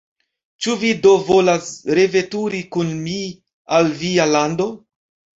[0.65, 1.67] Ĉu vi do volas
[1.99, 3.17] reveturi kun mi
[3.79, 4.67] al via lando?